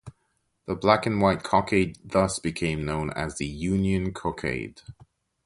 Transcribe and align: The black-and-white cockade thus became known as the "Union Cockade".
The 0.65 0.73
black-and-white 0.73 1.43
cockade 1.43 1.99
thus 2.03 2.39
became 2.39 2.83
known 2.85 3.11
as 3.11 3.37
the 3.37 3.45
"Union 3.45 4.15
Cockade". 4.15 4.81